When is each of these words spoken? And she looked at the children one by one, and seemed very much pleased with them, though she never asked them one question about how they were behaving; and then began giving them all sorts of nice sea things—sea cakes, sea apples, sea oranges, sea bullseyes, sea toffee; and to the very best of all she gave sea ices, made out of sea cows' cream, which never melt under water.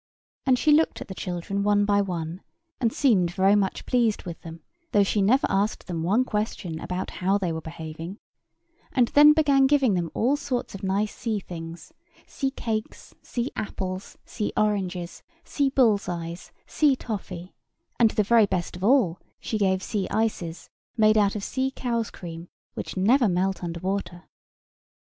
And 0.47 0.57
she 0.57 0.71
looked 0.71 0.99
at 0.99 1.09
the 1.09 1.13
children 1.13 1.61
one 1.61 1.85
by 1.85 2.01
one, 2.01 2.41
and 2.79 2.91
seemed 2.91 3.29
very 3.35 3.53
much 3.55 3.85
pleased 3.85 4.23
with 4.23 4.41
them, 4.41 4.61
though 4.93 5.03
she 5.03 5.21
never 5.21 5.45
asked 5.47 5.85
them 5.85 6.01
one 6.01 6.25
question 6.25 6.79
about 6.79 7.11
how 7.21 7.37
they 7.37 7.51
were 7.51 7.61
behaving; 7.61 8.17
and 8.91 9.09
then 9.09 9.33
began 9.33 9.67
giving 9.67 9.93
them 9.93 10.09
all 10.15 10.35
sorts 10.35 10.73
of 10.73 10.81
nice 10.81 11.15
sea 11.15 11.39
things—sea 11.39 12.49
cakes, 12.49 13.13
sea 13.21 13.51
apples, 13.55 14.17
sea 14.25 14.51
oranges, 14.57 15.21
sea 15.43 15.69
bullseyes, 15.69 16.51
sea 16.65 16.95
toffee; 16.95 17.53
and 17.99 18.09
to 18.09 18.15
the 18.15 18.23
very 18.23 18.47
best 18.47 18.75
of 18.75 18.83
all 18.83 19.19
she 19.39 19.59
gave 19.59 19.83
sea 19.83 20.07
ices, 20.09 20.71
made 20.97 21.15
out 21.15 21.35
of 21.35 21.43
sea 21.43 21.69
cows' 21.69 22.09
cream, 22.09 22.47
which 22.73 22.97
never 22.97 23.29
melt 23.29 23.63
under 23.63 23.79
water. 23.79 24.23